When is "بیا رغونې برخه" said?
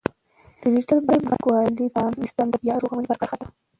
2.63-3.35